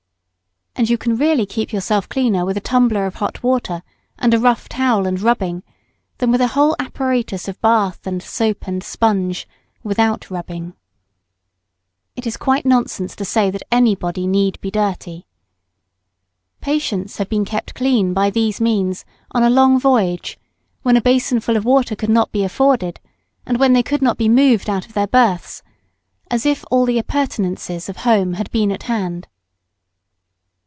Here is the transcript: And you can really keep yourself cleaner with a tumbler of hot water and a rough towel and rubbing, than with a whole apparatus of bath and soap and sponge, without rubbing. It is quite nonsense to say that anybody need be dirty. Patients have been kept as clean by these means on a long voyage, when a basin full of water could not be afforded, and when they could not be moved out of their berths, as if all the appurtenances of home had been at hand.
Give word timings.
And 0.77 0.89
you 0.89 0.97
can 0.97 1.15
really 1.15 1.45
keep 1.45 1.71
yourself 1.71 2.09
cleaner 2.09 2.43
with 2.43 2.57
a 2.57 2.61
tumbler 2.61 3.05
of 3.05 3.15
hot 3.15 3.43
water 3.43 3.83
and 4.17 4.33
a 4.33 4.39
rough 4.39 4.67
towel 4.67 5.05
and 5.05 5.21
rubbing, 5.21 5.61
than 6.17 6.31
with 6.31 6.41
a 6.41 6.47
whole 6.55 6.75
apparatus 6.79 7.47
of 7.47 7.61
bath 7.61 8.07
and 8.07 8.23
soap 8.23 8.67
and 8.67 8.83
sponge, 8.83 9.47
without 9.83 10.31
rubbing. 10.31 10.73
It 12.15 12.25
is 12.25 12.35
quite 12.35 12.65
nonsense 12.65 13.15
to 13.17 13.25
say 13.25 13.51
that 13.51 13.61
anybody 13.71 14.25
need 14.25 14.59
be 14.59 14.71
dirty. 14.71 15.27
Patients 16.61 17.17
have 17.17 17.29
been 17.29 17.45
kept 17.45 17.71
as 17.71 17.73
clean 17.73 18.13
by 18.15 18.31
these 18.31 18.59
means 18.59 19.05
on 19.33 19.43
a 19.43 19.51
long 19.51 19.79
voyage, 19.79 20.39
when 20.81 20.97
a 20.97 21.01
basin 21.01 21.41
full 21.41 21.57
of 21.57 21.65
water 21.65 21.95
could 21.95 22.09
not 22.09 22.31
be 22.31 22.43
afforded, 22.43 22.99
and 23.45 23.59
when 23.59 23.73
they 23.73 23.83
could 23.83 24.01
not 24.01 24.17
be 24.17 24.29
moved 24.29 24.67
out 24.67 24.87
of 24.87 24.93
their 24.93 25.05
berths, 25.07 25.61
as 26.31 26.43
if 26.43 26.65
all 26.71 26.85
the 26.85 26.97
appurtenances 26.97 27.87
of 27.87 27.97
home 27.97 28.33
had 28.35 28.49
been 28.51 28.71
at 28.71 28.83
hand. 28.83 29.27